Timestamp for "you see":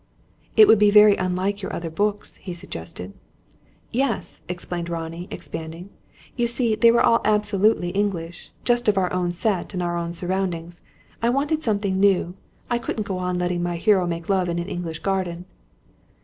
6.35-6.73